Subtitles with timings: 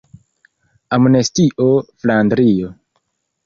[0.97, 1.69] Amnestio
[2.01, 2.75] Flandrio.